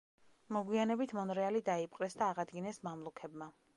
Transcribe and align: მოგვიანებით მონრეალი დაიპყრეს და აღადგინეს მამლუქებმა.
მოგვიანებით 0.55 1.13
მონრეალი 1.17 1.63
დაიპყრეს 1.67 2.17
და 2.23 2.31
აღადგინეს 2.33 2.81
მამლუქებმა. 2.89 3.53